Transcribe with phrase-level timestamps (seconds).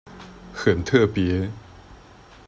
[0.55, 1.47] 很特別